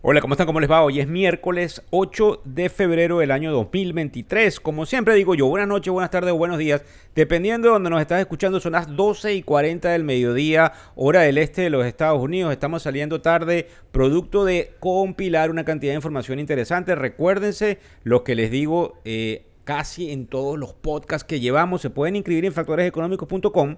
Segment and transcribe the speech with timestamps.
[0.00, 0.46] Hola, ¿cómo están?
[0.46, 0.82] ¿Cómo les va?
[0.82, 4.60] Hoy es miércoles 8 de febrero del año 2023.
[4.60, 6.84] Como siempre digo yo, buenas noches, buenas tardes o buenos días.
[7.16, 11.36] Dependiendo de donde nos estás escuchando, son las 12 y 40 del mediodía, hora del
[11.36, 12.52] este de los Estados Unidos.
[12.52, 16.94] Estamos saliendo tarde, producto de compilar una cantidad de información interesante.
[16.94, 21.80] Recuérdense lo que les digo eh, casi en todos los podcasts que llevamos.
[21.80, 23.74] Se pueden inscribir en factoreseconómicos.com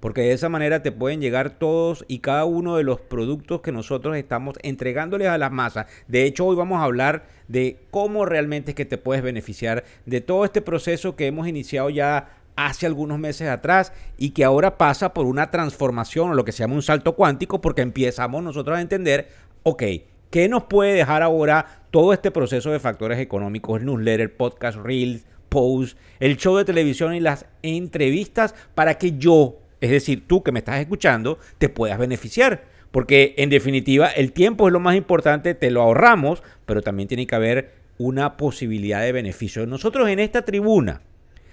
[0.00, 3.72] porque de esa manera te pueden llegar todos y cada uno de los productos que
[3.72, 5.86] nosotros estamos entregándoles a las masas.
[6.08, 10.20] De hecho, hoy vamos a hablar de cómo realmente es que te puedes beneficiar de
[10.20, 15.14] todo este proceso que hemos iniciado ya hace algunos meses atrás y que ahora pasa
[15.14, 18.80] por una transformación o lo que se llama un salto cuántico porque empezamos nosotros a
[18.80, 19.28] entender,
[19.62, 19.82] ok,
[20.30, 25.96] ¿qué nos puede dejar ahora todo este proceso de factores económicos, newsletter, podcast, reels, posts,
[26.20, 30.58] el show de televisión y las entrevistas para que yo es decir, tú que me
[30.58, 32.64] estás escuchando, te puedas beneficiar.
[32.90, 37.26] Porque en definitiva el tiempo es lo más importante, te lo ahorramos, pero también tiene
[37.26, 39.66] que haber una posibilidad de beneficio.
[39.66, 41.02] Nosotros en esta tribuna,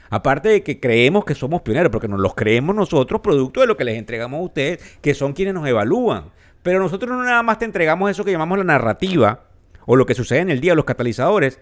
[0.10, 3.78] aparte de que creemos que somos pioneros, porque nos los creemos nosotros, producto de lo
[3.78, 6.32] que les entregamos a ustedes, que son quienes nos evalúan.
[6.64, 9.46] Pero nosotros no nada más te entregamos eso que llamamos la narrativa,
[9.86, 11.60] o lo que sucede en el día, los catalizadores,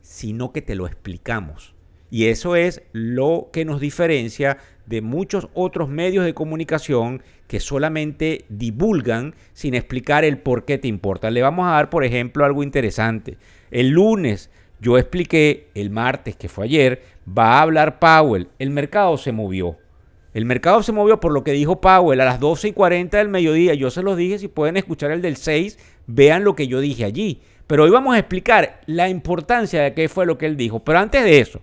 [0.00, 1.73] sino que te lo explicamos.
[2.14, 8.44] Y eso es lo que nos diferencia de muchos otros medios de comunicación que solamente
[8.48, 11.32] divulgan sin explicar el por qué te importa.
[11.32, 13.36] Le vamos a dar, por ejemplo, algo interesante.
[13.72, 14.48] El lunes
[14.78, 18.46] yo expliqué, el martes, que fue ayer, va a hablar Powell.
[18.60, 19.76] El mercado se movió.
[20.34, 23.28] El mercado se movió por lo que dijo Powell a las 12 y 40 del
[23.28, 23.74] mediodía.
[23.74, 27.04] Yo se los dije, si pueden escuchar el del 6, vean lo que yo dije
[27.04, 27.40] allí.
[27.66, 30.78] Pero hoy vamos a explicar la importancia de qué fue lo que él dijo.
[30.84, 31.60] Pero antes de eso,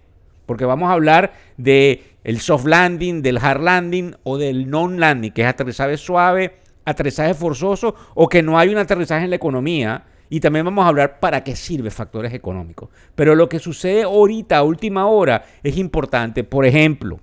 [0.51, 5.31] porque vamos a hablar de el soft landing, del hard landing o del non landing,
[5.31, 10.03] que es aterrizaje suave, aterrizaje forzoso o que no hay un aterrizaje en la economía.
[10.29, 12.89] Y también vamos a hablar para qué sirve factores económicos.
[13.15, 16.43] Pero lo que sucede ahorita, a última hora, es importante.
[16.43, 17.21] Por ejemplo,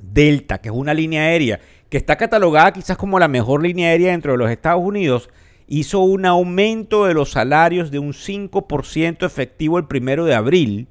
[0.00, 4.12] Delta, que es una línea aérea que está catalogada quizás como la mejor línea aérea
[4.12, 5.28] dentro de los Estados Unidos,
[5.68, 10.88] hizo un aumento de los salarios de un 5% efectivo el primero de abril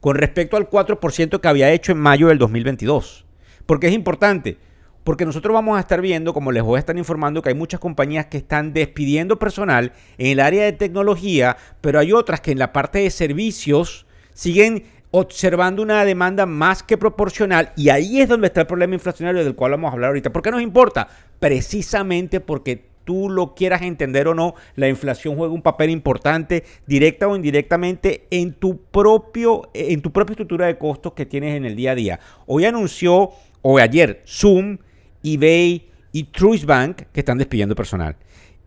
[0.00, 3.24] con respecto al 4% que había hecho en mayo del 2022.
[3.66, 4.58] ¿Por qué es importante?
[5.04, 7.80] Porque nosotros vamos a estar viendo, como les voy a estar informando, que hay muchas
[7.80, 12.58] compañías que están despidiendo personal en el área de tecnología, pero hay otras que en
[12.58, 18.48] la parte de servicios siguen observando una demanda más que proporcional y ahí es donde
[18.48, 20.30] está el problema inflacionario del cual vamos a hablar ahorita.
[20.30, 21.08] ¿Por qué nos importa?
[21.38, 27.26] Precisamente porque tú lo quieras entender o no, la inflación juega un papel importante, directa
[27.26, 31.74] o indirectamente, en tu, propio, en tu propia estructura de costos que tienes en el
[31.74, 32.20] día a día.
[32.44, 33.30] Hoy anunció,
[33.62, 34.76] o ayer, Zoom,
[35.24, 38.14] eBay y Truist Bank que están despidiendo personal.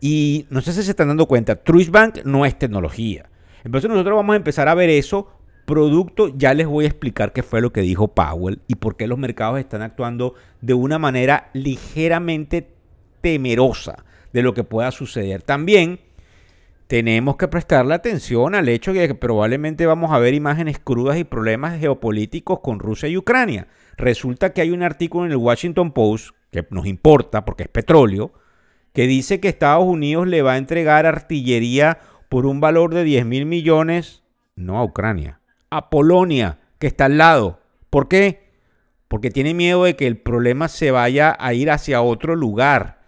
[0.00, 3.30] Y no sé si se están dando cuenta, Truist Bank no es tecnología.
[3.62, 5.28] Entonces nosotros vamos a empezar a ver eso
[5.66, 9.06] producto, ya les voy a explicar qué fue lo que dijo Powell y por qué
[9.06, 12.81] los mercados están actuando de una manera ligeramente
[13.22, 15.42] temerosa de lo que pueda suceder.
[15.42, 16.00] También
[16.86, 21.24] tenemos que prestarle atención al hecho de que probablemente vamos a ver imágenes crudas y
[21.24, 23.68] problemas geopolíticos con Rusia y Ucrania.
[23.96, 28.34] Resulta que hay un artículo en el Washington Post, que nos importa porque es petróleo,
[28.92, 33.26] que dice que Estados Unidos le va a entregar artillería por un valor de 10
[33.26, 34.22] mil millones,
[34.54, 35.40] no a Ucrania,
[35.70, 37.60] a Polonia, que está al lado.
[37.88, 38.50] ¿Por qué?
[39.08, 43.01] Porque tiene miedo de que el problema se vaya a ir hacia otro lugar.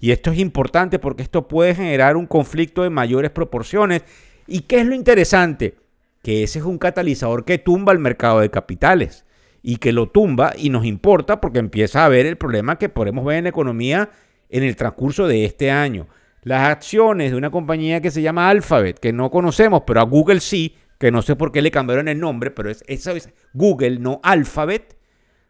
[0.00, 4.02] Y esto es importante porque esto puede generar un conflicto de mayores proporciones.
[4.46, 5.76] ¿Y qué es lo interesante?
[6.22, 9.24] Que ese es un catalizador que tumba el mercado de capitales
[9.62, 13.24] y que lo tumba y nos importa porque empieza a ver el problema que podemos
[13.24, 14.10] ver en la economía
[14.48, 16.08] en el transcurso de este año.
[16.42, 20.40] Las acciones de una compañía que se llama Alphabet, que no conocemos, pero a Google
[20.40, 23.98] sí, que no sé por qué le cambiaron el nombre, pero es, esa es Google,
[23.98, 24.96] no Alphabet,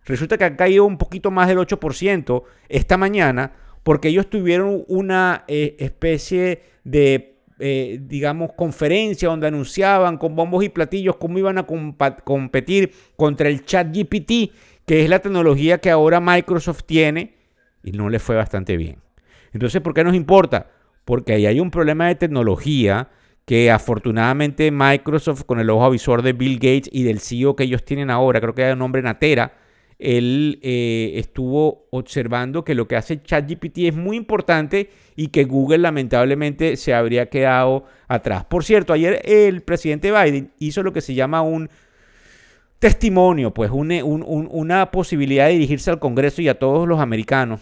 [0.05, 5.45] resulta que ha caído un poquito más del 8% esta mañana porque ellos tuvieron una
[5.49, 11.67] eh, especie de, eh, digamos, conferencia donde anunciaban con bombos y platillos cómo iban a
[11.67, 14.53] competir contra el chat GPT,
[14.87, 17.35] que es la tecnología que ahora Microsoft tiene,
[17.83, 18.97] y no le fue bastante bien.
[19.53, 20.71] Entonces, ¿por qué nos importa?
[21.05, 23.09] Porque ahí hay un problema de tecnología
[23.45, 27.85] que afortunadamente Microsoft, con el ojo avisor de Bill Gates y del CEO que ellos
[27.85, 29.53] tienen ahora, creo que hay un nombre Natera,
[30.01, 35.79] él eh, estuvo observando que lo que hace ChatGPT es muy importante y que Google
[35.79, 38.45] lamentablemente se habría quedado atrás.
[38.45, 41.69] Por cierto, ayer el presidente Biden hizo lo que se llama un
[42.79, 47.61] testimonio, pues una posibilidad de dirigirse al Congreso y a todos los americanos.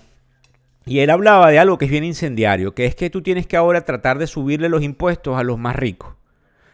[0.86, 3.56] Y él hablaba de algo que es bien incendiario, que es que tú tienes que
[3.56, 6.14] ahora tratar de subirle los impuestos a los más ricos.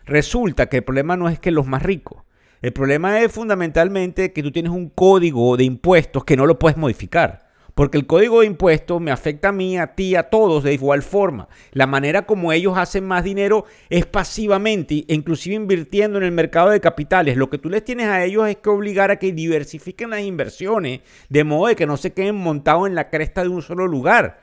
[0.05, 2.24] Resulta que el problema no es que los más ricos,
[2.65, 6.79] el problema es fundamentalmente que tú tienes un código de impuestos que no lo puedes
[6.79, 7.47] modificar.
[7.75, 11.03] Porque el código de impuestos me afecta a mí, a ti, a todos de igual
[11.03, 11.47] forma.
[11.73, 16.81] La manera como ellos hacen más dinero es pasivamente, inclusive invirtiendo en el mercado de
[16.81, 17.37] capitales.
[17.37, 21.01] Lo que tú les tienes a ellos es que obligar a que diversifiquen las inversiones,
[21.29, 24.41] de modo de que no se queden montados en la cresta de un solo lugar.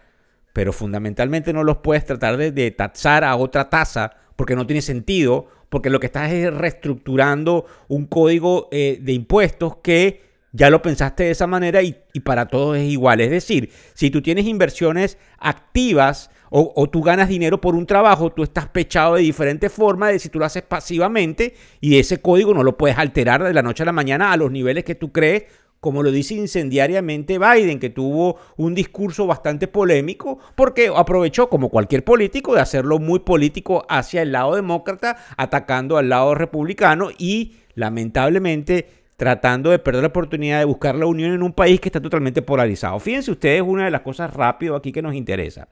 [0.53, 4.83] Pero fundamentalmente no los puedes tratar de, de taxar a otra tasa porque no tiene
[4.83, 10.19] sentido porque lo que estás es reestructurando un código eh, de impuestos que
[10.51, 11.95] ya lo pensaste de esa manera y,
[12.25, 13.21] para todos es igual.
[13.21, 18.33] Es decir, si tú tienes inversiones activas o, o, tú ganas dinero por un trabajo,
[18.33, 22.53] tú estás pechado de diferentes formas de si tú lo haces pasivamente y ese código
[22.53, 25.13] no lo puedes alterar de la noche a la mañana a los niveles que tú
[25.13, 25.45] crees
[25.81, 32.04] como lo dice incendiariamente Biden, que tuvo un discurso bastante polémico, porque aprovechó, como cualquier
[32.04, 38.88] político, de hacerlo muy político hacia el lado demócrata, atacando al lado republicano y, lamentablemente,
[39.18, 42.44] tratando de perder la oportunidad de buscar la unión en un país que está totalmente
[42.44, 43.00] polarizado.
[43.00, 45.68] Fíjense ustedes una de las cosas rápido aquí que nos interesa.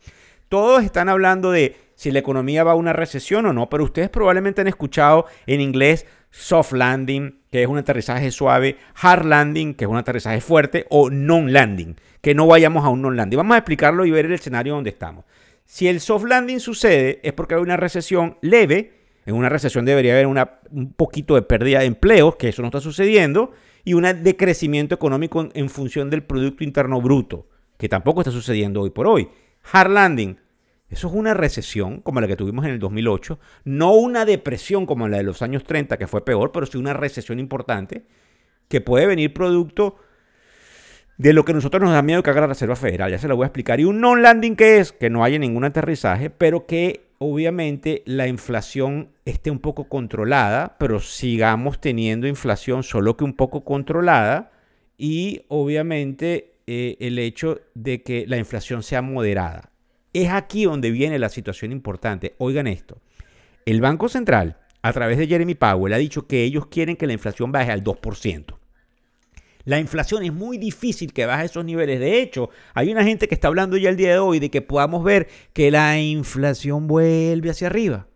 [0.50, 4.10] Todos están hablando de si la economía va a una recesión o no, pero ustedes
[4.10, 9.86] probablemente han escuchado en inglés soft landing, que es un aterrizaje suave, hard landing, que
[9.86, 13.38] es un aterrizaje fuerte, o non landing, que no vayamos a un non landing.
[13.38, 15.26] Vamos a explicarlo y ver el escenario donde estamos.
[15.66, 18.94] Si el soft landing sucede es porque hay una recesión leve,
[19.26, 22.81] en una recesión debería haber un poquito de pérdida de empleos, que eso no está
[22.81, 23.52] sucediendo,
[23.84, 27.48] y un decrecimiento económico en, en función del Producto Interno Bruto,
[27.78, 29.30] que tampoco está sucediendo hoy por hoy.
[29.72, 30.38] Hard landing,
[30.90, 35.08] eso es una recesión como la que tuvimos en el 2008, no una depresión como
[35.08, 38.04] la de los años 30, que fue peor, pero sí una recesión importante,
[38.68, 39.98] que puede venir producto
[41.20, 43.12] de lo que nosotros nos da miedo que haga la Reserva Federal.
[43.12, 43.80] Ya se lo voy a explicar.
[43.80, 49.10] Y un non-landing que es que no haya ningún aterrizaje, pero que obviamente la inflación
[49.26, 54.52] esté un poco controlada, pero sigamos teniendo inflación solo que un poco controlada.
[54.98, 59.72] Y obviamente eh, el hecho de que la inflación sea moderada.
[60.14, 62.36] Es aquí donde viene la situación importante.
[62.38, 63.02] Oigan esto.
[63.66, 67.14] El Banco Central, a través de Jeremy Powell, ha dicho que ellos quieren que la
[67.14, 68.56] inflación baje al 2%.
[69.66, 72.00] La inflación es muy difícil que baje esos niveles.
[72.00, 74.62] De hecho, hay una gente que está hablando ya el día de hoy de que
[74.62, 78.08] podamos ver que la inflación vuelve hacia arriba,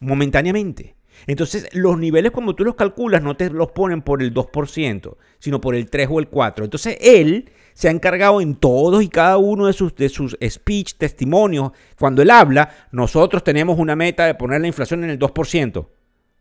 [0.00, 0.96] momentáneamente.
[1.26, 5.60] Entonces, los niveles como tú los calculas no te los ponen por el 2%, sino
[5.60, 6.64] por el 3 o el 4.
[6.64, 10.94] Entonces, él se ha encargado en todos y cada uno de sus, de sus speech,
[10.94, 15.86] testimonios, cuando él habla, nosotros tenemos una meta de poner la inflación en el 2%.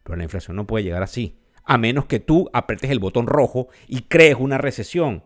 [0.02, 3.68] Pero la inflación no puede llegar así, a menos que tú apretes el botón rojo
[3.88, 5.26] y crees una recesión.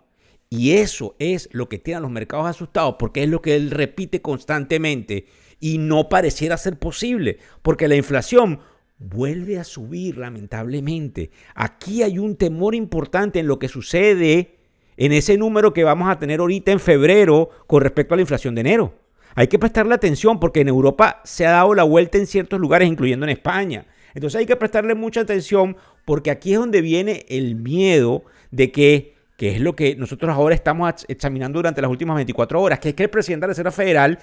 [0.50, 4.22] Y eso es lo que tienen los mercados asustados, porque es lo que él repite
[4.22, 5.28] constantemente
[5.62, 8.60] y no pareciera ser posible, porque la inflación
[8.98, 11.32] vuelve a subir lamentablemente.
[11.56, 14.58] Aquí hay un temor importante en lo que sucede
[14.98, 18.56] en ese número que vamos a tener ahorita en febrero con respecto a la inflación
[18.56, 18.94] de enero.
[19.36, 22.88] Hay que prestarle atención porque en Europa se ha dado la vuelta en ciertos lugares,
[22.88, 23.86] incluyendo en España.
[24.14, 29.16] Entonces hay que prestarle mucha atención porque aquí es donde viene el miedo de que,
[29.38, 32.96] que es lo que nosotros ahora estamos examinando durante las últimas 24 horas, que es
[32.96, 34.20] que el presidente de la Reserva Federal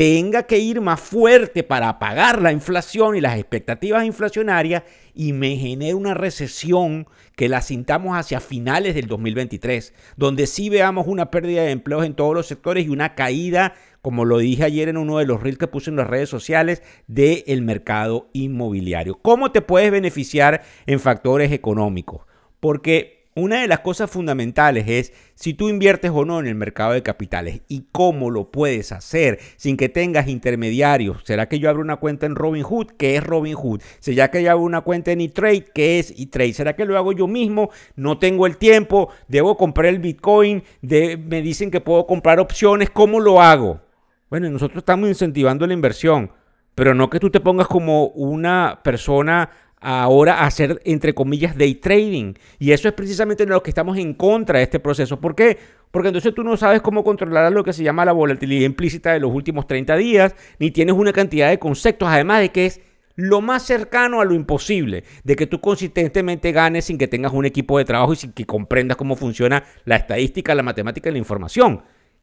[0.00, 4.82] tenga que ir más fuerte para apagar la inflación y las expectativas inflacionarias
[5.14, 11.06] y me genere una recesión que la sintamos hacia finales del 2023, donde sí veamos
[11.06, 14.88] una pérdida de empleos en todos los sectores y una caída, como lo dije ayer
[14.88, 19.18] en uno de los reels que puse en las redes sociales, del mercado inmobiliario.
[19.20, 22.22] ¿Cómo te puedes beneficiar en factores económicos?
[22.58, 26.92] Porque una de las cosas fundamentales es si tú inviertes o no en el mercado
[26.92, 31.22] de capitales y cómo lo puedes hacer sin que tengas intermediarios.
[31.24, 32.88] ¿Será que yo abro una cuenta en Robinhood?
[32.98, 33.82] ¿Qué es Robinhood?
[34.00, 35.66] ¿Será que yo abro una cuenta en eTrade?
[35.72, 36.54] ¿Qué es eTrade?
[36.54, 37.70] ¿Será que lo hago yo mismo?
[37.94, 43.20] No tengo el tiempo, debo comprar el Bitcoin, me dicen que puedo comprar opciones, ¿cómo
[43.20, 43.80] lo hago?
[44.28, 46.32] Bueno, nosotros estamos incentivando la inversión,
[46.74, 52.34] pero no que tú te pongas como una persona ahora hacer, entre comillas, day trading.
[52.58, 55.20] Y eso es precisamente lo que estamos en contra de este proceso.
[55.20, 55.58] ¿Por qué?
[55.90, 59.20] Porque entonces tú no sabes cómo controlar lo que se llama la volatilidad implícita de
[59.20, 62.80] los últimos 30 días, ni tienes una cantidad de conceptos, además de que es
[63.16, 67.44] lo más cercano a lo imposible, de que tú consistentemente ganes sin que tengas un
[67.44, 71.18] equipo de trabajo y sin que comprendas cómo funciona la estadística, la matemática y la
[71.18, 71.82] información.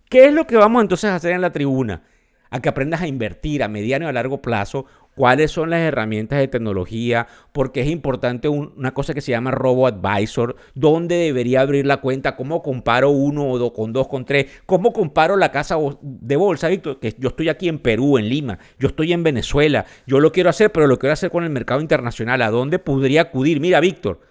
[0.09, 2.03] ¿Qué es lo que vamos entonces a hacer en la tribuna?
[2.49, 4.85] A que aprendas a invertir a mediano y a largo plazo
[5.17, 9.87] cuáles son las herramientas de tecnología, porque es importante una cosa que se llama Robo
[9.87, 14.45] Advisor, dónde debería abrir la cuenta, cómo comparo uno o dos con dos, con tres,
[14.67, 18.59] cómo comparo la casa de bolsa, Víctor, que yo estoy aquí en Perú, en Lima,
[18.77, 21.81] yo estoy en Venezuela, yo lo quiero hacer, pero lo quiero hacer con el mercado
[21.81, 23.59] internacional, ¿a dónde podría acudir?
[23.59, 24.21] Mira, Víctor,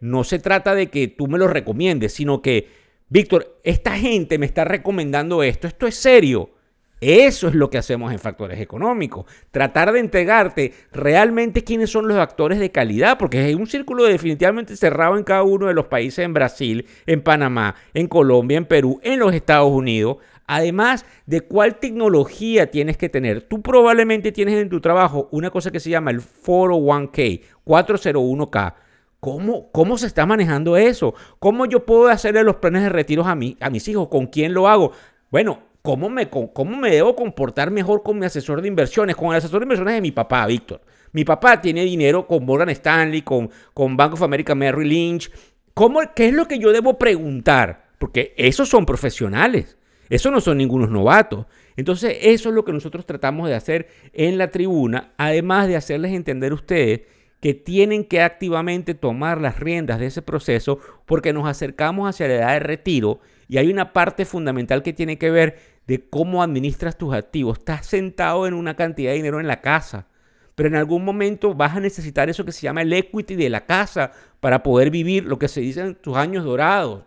[0.00, 2.70] no se trata de que tú me lo recomiendes, sino que,
[3.10, 6.54] Víctor, esta gente me está recomendando esto, esto es serio.
[7.00, 9.24] Eso es lo que hacemos en factores económicos.
[9.50, 14.76] Tratar de entregarte realmente quiénes son los actores de calidad, porque hay un círculo definitivamente
[14.76, 19.00] cerrado en cada uno de los países, en Brasil, en Panamá, en Colombia, en Perú,
[19.02, 20.18] en los Estados Unidos.
[20.46, 23.42] Además de cuál tecnología tienes que tener.
[23.42, 28.74] Tú probablemente tienes en tu trabajo una cosa que se llama el 401k, 401k.
[29.20, 31.14] ¿Cómo, ¿Cómo, se está manejando eso?
[31.38, 34.08] ¿Cómo yo puedo hacerle los planes de retiros a, mí, a mis hijos?
[34.08, 34.92] ¿Con quién lo hago?
[35.30, 39.16] Bueno, ¿Cómo me, ¿Cómo me debo comportar mejor con mi asesor de inversiones?
[39.16, 40.82] Con el asesor de inversiones de mi papá, Víctor.
[41.12, 45.30] Mi papá tiene dinero con Morgan Stanley, con, con Bank of America Merrill Lynch.
[45.72, 47.88] ¿Cómo, ¿Qué es lo que yo debo preguntar?
[47.98, 49.78] Porque esos son profesionales.
[50.10, 51.46] Esos no son ningunos novatos.
[51.76, 56.12] Entonces, eso es lo que nosotros tratamos de hacer en la tribuna, además de hacerles
[56.12, 57.02] entender a ustedes
[57.40, 62.34] que tienen que activamente tomar las riendas de ese proceso porque nos acercamos hacia la
[62.34, 65.58] edad de retiro y hay una parte fundamental que tiene que ver
[65.90, 67.58] de cómo administras tus activos.
[67.58, 70.06] Estás sentado en una cantidad de dinero en la casa,
[70.54, 73.66] pero en algún momento vas a necesitar eso que se llama el equity de la
[73.66, 77.02] casa para poder vivir lo que se dice tus años dorados.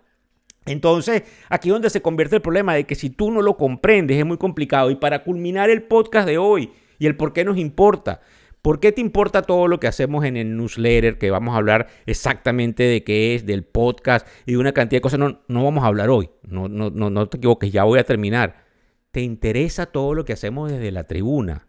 [0.66, 4.18] Entonces, aquí es donde se convierte el problema de que si tú no lo comprendes
[4.18, 4.92] es muy complicado.
[4.92, 8.20] Y para culminar el podcast de hoy y el por qué nos importa,
[8.62, 11.18] ¿Por qué te importa todo lo que hacemos en el newsletter?
[11.18, 15.02] Que vamos a hablar exactamente de qué es, del podcast y de una cantidad de
[15.02, 15.20] cosas.
[15.20, 16.30] No, no vamos a hablar hoy.
[16.48, 18.62] No, no, no, no te equivoques, ya voy a terminar.
[19.13, 21.67] Te interesa todo lo que hacemos desde la tribuna.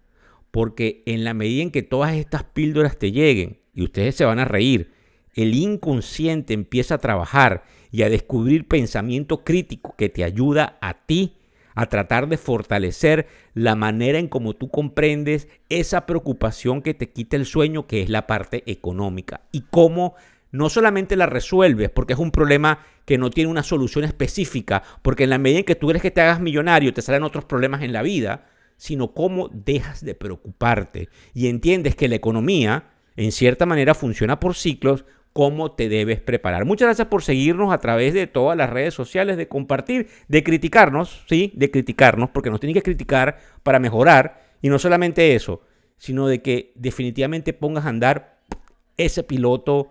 [0.50, 4.38] Porque en la medida en que todas estas píldoras te lleguen, y ustedes se van
[4.38, 4.92] a reír,
[5.34, 11.36] el inconsciente empieza a trabajar y a descubrir pensamiento crítico que te ayuda a ti
[11.74, 17.36] a tratar de fortalecer la manera en cómo tú comprendes esa preocupación que te quita
[17.36, 20.14] el sueño, que es la parte económica, y cómo
[20.54, 25.24] no solamente la resuelves, porque es un problema que no tiene una solución específica, porque
[25.24, 27.82] en la medida en que tú eres que te hagas millonario, te salen otros problemas
[27.82, 28.46] en la vida,
[28.76, 32.84] sino cómo dejas de preocuparte y entiendes que la economía,
[33.16, 36.64] en cierta manera, funciona por ciclos, cómo te debes preparar.
[36.64, 41.24] Muchas gracias por seguirnos a través de todas las redes sociales, de compartir, de criticarnos,
[41.28, 44.40] sí, de criticarnos, porque nos tienen que criticar para mejorar.
[44.62, 45.62] Y no solamente eso,
[45.98, 48.38] sino de que definitivamente pongas a andar
[48.96, 49.90] ese piloto